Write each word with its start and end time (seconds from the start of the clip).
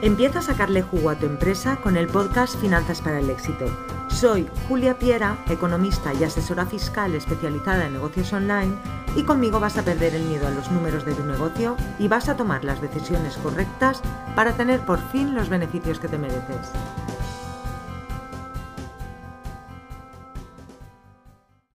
Empieza 0.00 0.38
a 0.38 0.42
sacarle 0.42 0.82
jugo 0.82 1.10
a 1.10 1.16
tu 1.16 1.26
empresa 1.26 1.80
con 1.82 1.96
el 1.96 2.06
podcast 2.06 2.56
Finanzas 2.60 3.02
para 3.02 3.18
el 3.18 3.30
Éxito. 3.30 3.66
Soy 4.06 4.46
Julia 4.68 4.96
Piera, 4.96 5.44
economista 5.50 6.14
y 6.14 6.22
asesora 6.22 6.66
fiscal 6.66 7.16
especializada 7.16 7.86
en 7.86 7.94
negocios 7.94 8.32
online 8.32 8.76
y 9.16 9.24
conmigo 9.24 9.58
vas 9.58 9.76
a 9.76 9.84
perder 9.84 10.14
el 10.14 10.22
miedo 10.22 10.46
a 10.46 10.52
los 10.52 10.70
números 10.70 11.04
de 11.04 11.14
tu 11.14 11.24
negocio 11.24 11.76
y 11.98 12.06
vas 12.06 12.28
a 12.28 12.36
tomar 12.36 12.64
las 12.64 12.80
decisiones 12.80 13.36
correctas 13.38 14.00
para 14.36 14.52
tener 14.52 14.78
por 14.86 15.00
fin 15.10 15.34
los 15.34 15.48
beneficios 15.48 15.98
que 15.98 16.06
te 16.06 16.16
mereces. 16.16 16.70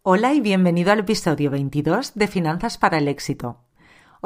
Hola 0.00 0.32
y 0.32 0.40
bienvenido 0.40 0.90
al 0.90 1.00
episodio 1.00 1.50
22 1.50 2.14
de 2.14 2.28
Finanzas 2.28 2.78
para 2.78 2.96
el 2.96 3.08
Éxito. 3.08 3.65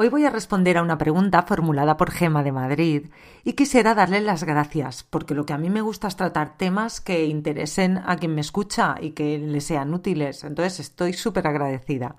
Hoy 0.03 0.09
voy 0.09 0.25
a 0.25 0.31
responder 0.31 0.79
a 0.79 0.83
una 0.83 0.97
pregunta 0.97 1.43
formulada 1.43 1.99
por 1.99 2.11
Gema 2.11 2.43
de 2.43 2.53
Madrid 2.53 3.11
y 3.45 3.53
quisiera 3.53 3.95
darle 3.95 4.23
las 4.23 4.45
gracias 4.45 5.05
porque 5.05 5.35
lo 5.35 5.45
que 5.45 5.53
a 5.53 5.59
mí 5.59 5.69
me 5.69 5.83
gusta 5.83 6.09
es 6.09 6.17
tratar 6.17 6.57
temas 6.57 7.03
que 7.03 7.27
interesen 7.27 7.99
a 8.07 8.17
quien 8.17 8.35
me 8.35 8.41
escucha 8.41 8.95
y 8.99 9.11
que 9.11 9.37
le 9.37 9.61
sean 9.61 9.93
útiles. 9.93 10.43
Entonces 10.43 10.81
estoy 10.81 11.13
súper 11.13 11.47
agradecida. 11.47 12.17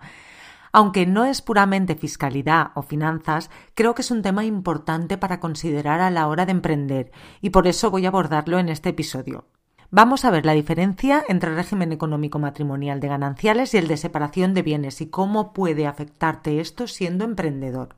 Aunque 0.72 1.08
no 1.08 1.25
es 1.25 1.41
puramente 1.41 1.95
fiscalidad 1.95 2.67
o 2.75 2.84
finanzas, 2.84 3.49
creo 3.73 3.95
que 3.95 4.03
es 4.03 4.11
un 4.11 4.22
tema 4.22 4.45
importante 4.45 5.17
para 5.17 5.39
considerar 5.39 6.02
a 6.02 6.11
la 6.11 6.27
hora 6.27 6.45
de 6.45 6.52
emprender 6.52 7.11
y 7.41 7.50
por 7.50 7.66
eso 7.66 7.89
voy 7.89 8.05
a 8.05 8.09
abordarlo 8.09 8.59
en 8.59 8.70
este 8.70 8.89
episodio. 8.89 9.48
Vamos 9.94 10.23
a 10.23 10.31
ver 10.31 10.45
la 10.45 10.54
diferencia 10.54 11.22
entre 11.27 11.50
el 11.50 11.58
régimen 11.58 11.91
económico 11.91 12.40
matrimonial 12.40 13.02
de 13.02 13.09
gananciales 13.09 13.73
y 13.73 13.77
el 13.77 13.90
de 13.90 13.98
separación 13.98 14.54
de 14.54 14.62
bienes 14.62 15.02
y 15.02 15.08
cómo 15.08 15.52
puede 15.52 15.86
afectarte 15.86 16.62
esto 16.62 16.88
siendo 16.88 17.26
emprendedor. 17.26 17.98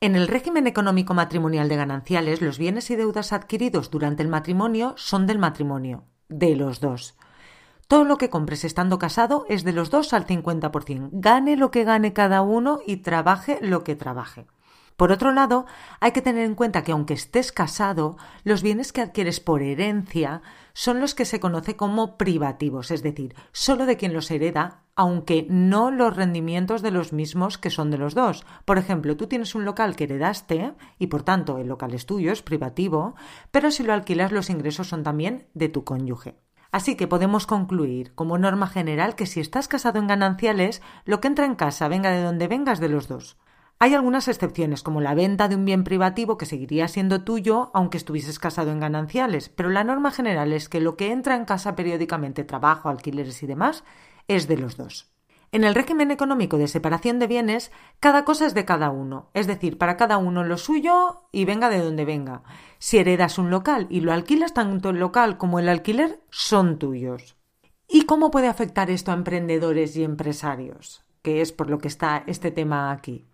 En 0.00 0.16
el 0.16 0.26
régimen 0.26 0.66
económico 0.66 1.12
matrimonial 1.12 1.68
de 1.68 1.76
gananciales, 1.76 2.40
los 2.40 2.56
bienes 2.56 2.90
y 2.90 2.96
deudas 2.96 3.34
adquiridos 3.34 3.90
durante 3.90 4.22
el 4.22 4.30
matrimonio 4.30 4.94
son 4.96 5.26
del 5.26 5.38
matrimonio, 5.38 6.04
de 6.30 6.56
los 6.56 6.80
dos. 6.80 7.14
Todo 7.88 8.04
lo 8.04 8.16
que 8.16 8.30
compres 8.30 8.64
estando 8.64 8.98
casado 8.98 9.44
es 9.50 9.64
de 9.64 9.74
los 9.74 9.90
dos 9.90 10.14
al 10.14 10.26
50%, 10.26 11.10
gane 11.12 11.58
lo 11.58 11.70
que 11.70 11.84
gane 11.84 12.14
cada 12.14 12.40
uno 12.40 12.80
y 12.86 12.98
trabaje 12.98 13.58
lo 13.60 13.84
que 13.84 13.96
trabaje. 13.96 14.46
Por 14.96 15.10
otro 15.10 15.32
lado, 15.32 15.66
hay 15.98 16.12
que 16.12 16.22
tener 16.22 16.44
en 16.44 16.54
cuenta 16.54 16.84
que 16.84 16.92
aunque 16.92 17.14
estés 17.14 17.50
casado, 17.50 18.16
los 18.44 18.62
bienes 18.62 18.92
que 18.92 19.00
adquieres 19.00 19.40
por 19.40 19.62
herencia 19.62 20.40
son 20.72 21.00
los 21.00 21.14
que 21.14 21.24
se 21.24 21.40
conoce 21.40 21.76
como 21.76 22.16
privativos, 22.16 22.92
es 22.92 23.02
decir, 23.02 23.34
solo 23.52 23.86
de 23.86 23.96
quien 23.96 24.12
los 24.12 24.30
hereda, 24.30 24.82
aunque 24.94 25.46
no 25.50 25.90
los 25.90 26.16
rendimientos 26.16 26.80
de 26.80 26.92
los 26.92 27.12
mismos 27.12 27.58
que 27.58 27.70
son 27.70 27.90
de 27.90 27.98
los 27.98 28.14
dos. 28.14 28.46
Por 28.64 28.78
ejemplo, 28.78 29.16
tú 29.16 29.26
tienes 29.26 29.56
un 29.56 29.64
local 29.64 29.96
que 29.96 30.04
heredaste 30.04 30.74
y 30.98 31.08
por 31.08 31.22
tanto 31.22 31.58
el 31.58 31.66
local 31.66 31.92
es 31.94 32.06
tuyo, 32.06 32.30
es 32.30 32.42
privativo, 32.42 33.16
pero 33.50 33.72
si 33.72 33.82
lo 33.82 33.92
alquilas 33.92 34.30
los 34.30 34.48
ingresos 34.48 34.88
son 34.88 35.02
también 35.02 35.48
de 35.54 35.68
tu 35.68 35.82
cónyuge. 35.82 36.36
Así 36.70 36.96
que 36.96 37.06
podemos 37.06 37.46
concluir 37.46 38.14
como 38.14 38.38
norma 38.38 38.66
general 38.66 39.14
que 39.14 39.26
si 39.26 39.40
estás 39.40 39.68
casado 39.68 39.98
en 39.98 40.08
gananciales, 40.08 40.82
lo 41.04 41.20
que 41.20 41.28
entra 41.28 41.46
en 41.46 41.54
casa, 41.54 41.88
venga 41.88 42.10
de 42.10 42.22
donde 42.22 42.48
vengas 42.48 42.80
de 42.80 42.88
los 42.88 43.06
dos. 43.06 43.36
Hay 43.78 43.92
algunas 43.92 44.28
excepciones, 44.28 44.82
como 44.82 45.00
la 45.00 45.14
venta 45.14 45.48
de 45.48 45.56
un 45.56 45.64
bien 45.64 45.84
privativo 45.84 46.38
que 46.38 46.46
seguiría 46.46 46.88
siendo 46.88 47.22
tuyo 47.22 47.70
aunque 47.74 47.98
estuvieses 47.98 48.38
casado 48.38 48.70
en 48.70 48.80
gananciales, 48.80 49.48
pero 49.48 49.68
la 49.68 49.84
norma 49.84 50.10
general 50.10 50.52
es 50.52 50.68
que 50.68 50.80
lo 50.80 50.96
que 50.96 51.12
entra 51.12 51.36
en 51.36 51.44
casa 51.44 51.74
periódicamente, 51.74 52.44
trabajo, 52.44 52.88
alquileres 52.88 53.42
y 53.42 53.46
demás, 53.46 53.84
es 54.28 54.46
de 54.48 54.56
los 54.56 54.76
dos. 54.76 55.10
En 55.54 55.62
el 55.62 55.74
régimen 55.74 56.10
económico 56.10 56.58
de 56.58 56.66
separación 56.66 57.18
de 57.18 57.28
bienes, 57.28 57.70
cada 58.00 58.24
cosa 58.24 58.46
es 58.46 58.54
de 58.54 58.64
cada 58.64 58.90
uno, 58.90 59.30
es 59.34 59.46
decir, 59.46 59.78
para 59.78 59.96
cada 59.96 60.18
uno 60.18 60.42
lo 60.42 60.58
suyo 60.58 61.28
y 61.30 61.44
venga 61.44 61.68
de 61.68 61.78
donde 61.78 62.04
venga. 62.04 62.42
Si 62.78 62.98
heredas 62.98 63.38
un 63.38 63.50
local 63.50 63.86
y 63.88 64.00
lo 64.00 64.12
alquilas, 64.12 64.52
tanto 64.52 64.90
el 64.90 64.98
local 64.98 65.36
como 65.38 65.58
el 65.60 65.68
alquiler 65.68 66.20
son 66.30 66.78
tuyos. 66.78 67.36
¿Y 67.88 68.04
cómo 68.06 68.30
puede 68.30 68.48
afectar 68.48 68.90
esto 68.90 69.12
a 69.12 69.14
emprendedores 69.14 69.96
y 69.96 70.02
empresarios? 70.02 71.04
Que 71.22 71.40
es 71.40 71.52
por 71.52 71.70
lo 71.70 71.78
que 71.78 71.88
está 71.88 72.24
este 72.26 72.50
tema 72.50 72.90
aquí. 72.90 73.28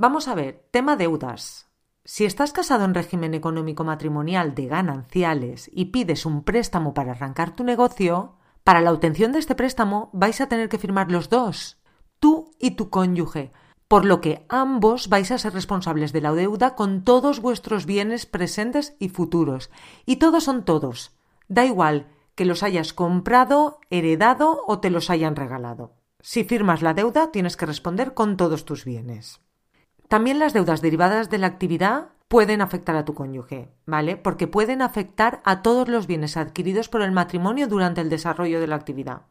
Vamos 0.00 0.28
a 0.28 0.34
ver, 0.34 0.66
tema 0.70 0.96
deudas. 0.96 1.68
Si 2.06 2.24
estás 2.24 2.54
casado 2.54 2.86
en 2.86 2.94
régimen 2.94 3.34
económico 3.34 3.84
matrimonial 3.84 4.54
de 4.54 4.66
gananciales 4.66 5.70
y 5.74 5.92
pides 5.92 6.24
un 6.24 6.42
préstamo 6.42 6.94
para 6.94 7.12
arrancar 7.12 7.54
tu 7.54 7.64
negocio, 7.64 8.38
para 8.64 8.80
la 8.80 8.92
obtención 8.94 9.30
de 9.32 9.40
este 9.40 9.54
préstamo 9.54 10.08
vais 10.14 10.40
a 10.40 10.48
tener 10.48 10.70
que 10.70 10.78
firmar 10.78 11.12
los 11.12 11.28
dos, 11.28 11.82
tú 12.18 12.50
y 12.58 12.70
tu 12.70 12.88
cónyuge, 12.88 13.52
por 13.88 14.06
lo 14.06 14.22
que 14.22 14.46
ambos 14.48 15.10
vais 15.10 15.30
a 15.32 15.36
ser 15.36 15.52
responsables 15.52 16.14
de 16.14 16.22
la 16.22 16.32
deuda 16.32 16.76
con 16.76 17.04
todos 17.04 17.40
vuestros 17.40 17.84
bienes 17.84 18.24
presentes 18.24 18.96
y 18.98 19.10
futuros. 19.10 19.68
Y 20.06 20.16
todos 20.16 20.44
son 20.44 20.64
todos. 20.64 21.14
Da 21.48 21.66
igual 21.66 22.08
que 22.36 22.46
los 22.46 22.62
hayas 22.62 22.94
comprado, 22.94 23.80
heredado 23.90 24.64
o 24.66 24.80
te 24.80 24.88
los 24.88 25.10
hayan 25.10 25.36
regalado. 25.36 25.92
Si 26.20 26.42
firmas 26.42 26.80
la 26.80 26.94
deuda, 26.94 27.30
tienes 27.32 27.58
que 27.58 27.66
responder 27.66 28.14
con 28.14 28.38
todos 28.38 28.64
tus 28.64 28.86
bienes. 28.86 29.42
También 30.10 30.40
las 30.40 30.52
deudas 30.52 30.82
derivadas 30.82 31.30
de 31.30 31.38
la 31.38 31.46
actividad 31.46 32.08
pueden 32.26 32.62
afectar 32.62 32.96
a 32.96 33.04
tu 33.04 33.14
cónyuge, 33.14 33.68
¿vale? 33.86 34.16
Porque 34.16 34.48
pueden 34.48 34.82
afectar 34.82 35.40
a 35.44 35.62
todos 35.62 35.88
los 35.88 36.08
bienes 36.08 36.36
adquiridos 36.36 36.88
por 36.88 37.02
el 37.02 37.12
matrimonio 37.12 37.68
durante 37.68 38.00
el 38.00 38.10
desarrollo 38.10 38.58
de 38.58 38.66
la 38.66 38.74
actividad. 38.74 39.22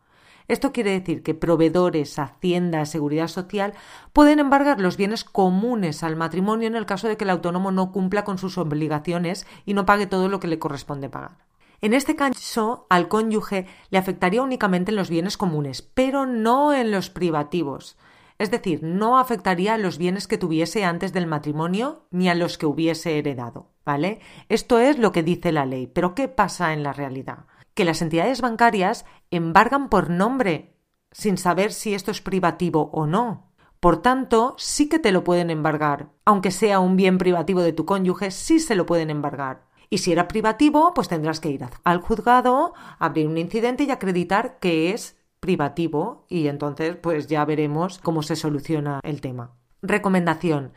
Esto 0.48 0.72
quiere 0.72 0.92
decir 0.92 1.22
que 1.22 1.34
proveedores, 1.34 2.18
hacienda, 2.18 2.86
seguridad 2.86 3.28
social 3.28 3.74
pueden 4.14 4.40
embargar 4.40 4.80
los 4.80 4.96
bienes 4.96 5.26
comunes 5.26 6.02
al 6.02 6.16
matrimonio 6.16 6.70
en 6.70 6.78
el 6.78 6.86
caso 6.86 7.10
de 7.10 7.18
que 7.18 7.26
el 7.26 7.32
autónomo 7.32 7.74
no 7.74 7.92
cumpla 7.92 8.24
con 8.24 8.38
sus 8.38 8.58
obligaciones 8.58 9.46
y 9.66 9.74
no 9.74 9.86
pague 9.86 10.08
todo 10.08 10.30
lo 10.30 10.40
que 10.40 10.48
le 10.48 10.60
corresponde 10.60 11.10
pagar. 11.10 11.40
En 11.82 11.94
este 11.94 12.16
caso, 12.16 12.88
al 12.90 13.10
cónyuge 13.10 13.68
le 13.90 13.98
afectaría 13.98 14.42
únicamente 14.42 14.92
en 14.92 14.96
los 14.96 15.10
bienes 15.10 15.36
comunes, 15.36 15.82
pero 15.82 16.26
no 16.26 16.72
en 16.74 16.92
los 16.92 17.10
privativos. 17.10 17.98
Es 18.40 18.52
decir, 18.52 18.82
no 18.82 19.20
afectaría 19.20 19.74
a 19.74 19.78
los 19.78 19.98
bienes 19.98 20.26
que 20.26 20.38
tuviese 20.38 20.86
antes 20.86 21.12
del 21.12 21.28
matrimonio 21.28 22.08
ni 22.10 22.30
a 22.30 22.36
los 22.36 22.58
que 22.58 22.66
hubiese 22.66 23.20
heredado, 23.20 23.74
¿vale? 23.86 24.22
Esto 24.48 24.80
es 24.80 24.98
lo 24.98 25.12
que 25.12 25.24
dice 25.24 25.52
la 25.52 25.66
ley. 25.66 25.88
Pero 25.88 26.16
¿qué 26.16 26.30
pasa 26.30 26.72
en 26.72 26.82
la 26.82 26.94
realidad? 26.94 27.48
Que 27.74 27.84
las 27.84 28.02
entidades 28.02 28.40
bancarias 28.40 29.06
embargan 29.30 29.90
por 29.90 30.10
nombre, 30.10 30.78
sin 31.12 31.38
saber 31.38 31.74
si 31.74 31.94
esto 31.94 32.12
es 32.12 32.22
privativo 32.22 32.90
o 32.94 33.06
no. 33.08 33.52
Por 33.82 34.02
tanto, 34.02 34.56
sí 34.58 34.88
que 34.88 35.00
te 35.00 35.12
lo 35.12 35.26
pueden 35.26 35.50
embargar. 35.50 36.10
Aunque 36.24 36.52
sea 36.52 36.80
un 36.80 36.96
bien 36.96 37.18
privativo 37.18 37.62
de 37.62 37.74
tu 37.74 37.86
cónyuge, 37.86 38.32
sí 38.32 38.62
se 38.62 38.76
lo 38.76 38.86
pueden 38.86 39.10
embargar. 39.10 39.68
Y 39.90 39.98
si 39.98 40.14
era 40.14 40.30
privativo, 40.30 40.94
pues 40.94 41.10
tendrás 41.10 41.42
que 41.42 41.50
ir 41.50 41.66
al 41.84 42.00
juzgado, 42.00 42.74
abrir 43.00 43.28
un 43.28 43.38
incidente 43.38 43.84
y 43.84 43.92
acreditar 43.92 44.60
que 44.60 44.92
es 44.92 45.19
privativo 45.40 46.26
y 46.30 46.48
entonces 46.48 46.96
pues 46.96 47.28
ya 47.28 47.46
veremos 47.46 48.00
cómo 48.00 48.24
se 48.24 48.36
soluciona 48.36 49.00
el 49.04 49.22
tema. 49.22 49.56
Recomendación. 49.82 50.74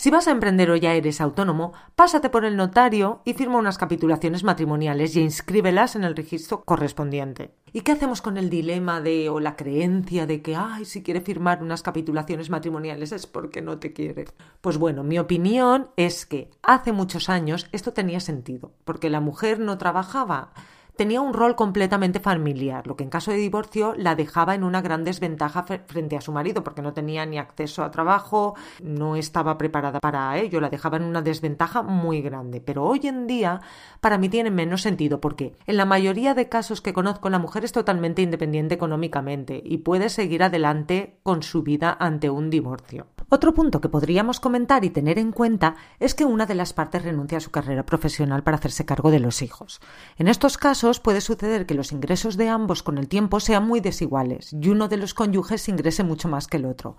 Si 0.00 0.08
vas 0.08 0.28
a 0.28 0.30
emprender 0.30 0.70
o 0.70 0.76
ya 0.76 0.94
eres 0.94 1.20
autónomo, 1.20 1.74
pásate 1.94 2.30
por 2.30 2.46
el 2.46 2.56
notario 2.56 3.20
y 3.26 3.34
firma 3.34 3.58
unas 3.58 3.76
capitulaciones 3.76 4.44
matrimoniales 4.44 5.14
y 5.14 5.20
inscríbelas 5.20 5.94
en 5.94 6.04
el 6.04 6.16
registro 6.16 6.64
correspondiente. 6.64 7.54
¿Y 7.70 7.82
qué 7.82 7.92
hacemos 7.92 8.22
con 8.22 8.38
el 8.38 8.48
dilema 8.48 9.02
de 9.02 9.28
o 9.28 9.40
la 9.40 9.56
creencia 9.56 10.26
de 10.26 10.40
que, 10.40 10.56
ay, 10.56 10.86
si 10.86 11.02
quiere 11.02 11.20
firmar 11.20 11.62
unas 11.62 11.82
capitulaciones 11.82 12.48
matrimoniales 12.48 13.12
es 13.12 13.26
porque 13.26 13.60
no 13.60 13.78
te 13.78 13.92
quiere? 13.92 14.24
Pues 14.62 14.78
bueno, 14.78 15.04
mi 15.04 15.18
opinión 15.18 15.90
es 15.96 16.24
que 16.24 16.50
hace 16.62 16.92
muchos 16.92 17.28
años 17.28 17.68
esto 17.70 17.92
tenía 17.92 18.20
sentido, 18.20 18.72
porque 18.84 19.10
la 19.10 19.20
mujer 19.20 19.60
no 19.60 19.76
trabajaba 19.76 20.54
tenía 21.00 21.22
un 21.22 21.32
rol 21.32 21.56
completamente 21.56 22.20
familiar, 22.20 22.86
lo 22.86 22.94
que 22.94 23.04
en 23.04 23.08
caso 23.08 23.30
de 23.30 23.38
divorcio 23.38 23.94
la 23.96 24.14
dejaba 24.14 24.54
en 24.54 24.64
una 24.64 24.82
gran 24.82 25.02
desventaja 25.02 25.62
frente 25.62 26.18
a 26.18 26.20
su 26.20 26.30
marido, 26.30 26.62
porque 26.62 26.82
no 26.82 26.92
tenía 26.92 27.24
ni 27.24 27.38
acceso 27.38 27.82
a 27.82 27.90
trabajo, 27.90 28.54
no 28.82 29.16
estaba 29.16 29.56
preparada 29.56 29.98
para 29.98 30.36
ello, 30.36 30.60
la 30.60 30.68
dejaba 30.68 30.98
en 30.98 31.04
una 31.04 31.22
desventaja 31.22 31.80
muy 31.80 32.20
grande. 32.20 32.60
Pero 32.60 32.84
hoy 32.84 33.00
en 33.04 33.26
día, 33.26 33.62
para 34.02 34.18
mí 34.18 34.28
tiene 34.28 34.50
menos 34.50 34.82
sentido, 34.82 35.22
porque 35.22 35.56
en 35.66 35.78
la 35.78 35.86
mayoría 35.86 36.34
de 36.34 36.50
casos 36.50 36.82
que 36.82 36.92
conozco, 36.92 37.30
la 37.30 37.38
mujer 37.38 37.64
es 37.64 37.72
totalmente 37.72 38.20
independiente 38.20 38.74
económicamente 38.74 39.62
y 39.64 39.78
puede 39.78 40.10
seguir 40.10 40.42
adelante 40.42 41.16
con 41.22 41.42
su 41.42 41.62
vida 41.62 41.96
ante 41.98 42.28
un 42.28 42.50
divorcio. 42.50 43.06
Otro 43.32 43.54
punto 43.54 43.80
que 43.80 43.88
podríamos 43.88 44.40
comentar 44.40 44.84
y 44.84 44.90
tener 44.90 45.16
en 45.16 45.30
cuenta 45.30 45.76
es 46.00 46.16
que 46.16 46.24
una 46.24 46.46
de 46.46 46.56
las 46.56 46.72
partes 46.72 47.04
renuncia 47.04 47.38
a 47.38 47.40
su 47.40 47.52
carrera 47.52 47.86
profesional 47.86 48.42
para 48.42 48.56
hacerse 48.56 48.84
cargo 48.84 49.12
de 49.12 49.20
los 49.20 49.40
hijos. 49.40 49.80
En 50.18 50.26
estos 50.26 50.58
casos 50.58 50.98
puede 50.98 51.20
suceder 51.20 51.64
que 51.64 51.74
los 51.74 51.92
ingresos 51.92 52.36
de 52.36 52.48
ambos 52.48 52.82
con 52.82 52.98
el 52.98 53.06
tiempo 53.06 53.38
sean 53.38 53.68
muy 53.68 53.78
desiguales 53.78 54.52
y 54.52 54.68
uno 54.68 54.88
de 54.88 54.96
los 54.96 55.14
cónyuges 55.14 55.68
ingrese 55.68 56.02
mucho 56.02 56.26
más 56.26 56.48
que 56.48 56.56
el 56.56 56.64
otro. 56.64 56.96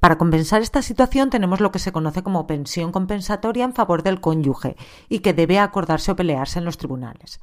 Para 0.00 0.18
compensar 0.18 0.62
esta 0.62 0.82
situación 0.82 1.30
tenemos 1.30 1.60
lo 1.60 1.70
que 1.70 1.78
se 1.78 1.92
conoce 1.92 2.24
como 2.24 2.48
pensión 2.48 2.90
compensatoria 2.90 3.64
en 3.64 3.72
favor 3.72 4.02
del 4.02 4.20
cónyuge 4.20 4.74
y 5.08 5.20
que 5.20 5.32
debe 5.32 5.60
acordarse 5.60 6.10
o 6.10 6.16
pelearse 6.16 6.58
en 6.58 6.64
los 6.64 6.76
tribunales. 6.76 7.40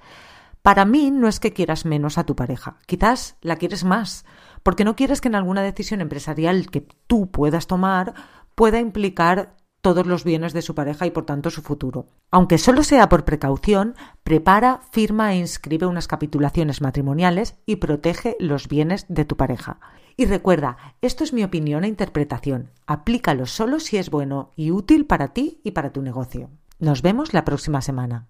Para 0.61 0.83
mí 0.83 1.11
no 1.11 1.27
es 1.27 1.39
que 1.39 1.53
quieras 1.53 1.85
menos 1.85 2.17
a 2.17 2.25
tu 2.25 2.35
pareja, 2.35 2.79
quizás 2.85 3.37
la 3.41 3.55
quieres 3.55 3.83
más, 3.83 4.25
porque 4.65 4.83
no 4.83 4.95
quieres 4.95 5.21
que 5.21 5.27
en 5.27 5.35
alguna 5.35 5.61
decisión 5.61 6.01
empresarial 6.01 6.71
que 6.71 6.81
tú 7.05 7.29
puedas 7.29 7.67
tomar 7.67 8.15
pueda 8.55 8.79
implicar 8.79 9.57
todos 9.81 10.07
los 10.07 10.23
bienes 10.23 10.53
de 10.53 10.63
su 10.63 10.73
pareja 10.73 11.05
y 11.05 11.11
por 11.11 11.23
tanto 11.23 11.51
su 11.51 11.61
futuro. 11.61 12.07
Aunque 12.31 12.57
solo 12.57 12.81
sea 12.81 13.07
por 13.07 13.25
precaución, 13.25 13.93
prepara, 14.23 14.81
firma 14.91 15.31
e 15.33 15.37
inscribe 15.37 15.85
unas 15.85 16.07
capitulaciones 16.07 16.81
matrimoniales 16.81 17.53
y 17.67 17.75
protege 17.75 18.37
los 18.39 18.67
bienes 18.67 19.05
de 19.07 19.25
tu 19.25 19.37
pareja. 19.37 19.79
Y 20.17 20.25
recuerda, 20.25 20.77
esto 20.99 21.23
es 21.23 21.31
mi 21.31 21.43
opinión 21.43 21.83
e 21.83 21.87
interpretación. 21.87 22.71
Aplícalo 22.87 23.45
solo 23.45 23.79
si 23.79 23.97
es 23.97 24.09
bueno 24.09 24.51
y 24.55 24.71
útil 24.71 25.05
para 25.05 25.27
ti 25.27 25.61
y 25.63 25.71
para 25.71 25.93
tu 25.93 26.01
negocio. 26.01 26.49
Nos 26.79 27.03
vemos 27.03 27.35
la 27.35 27.45
próxima 27.45 27.83
semana. 27.83 28.29